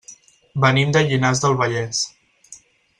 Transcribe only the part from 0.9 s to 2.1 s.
de Llinars del Vallès.